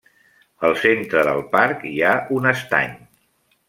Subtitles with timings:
[0.69, 3.01] Al centre del parc hi ha un estany.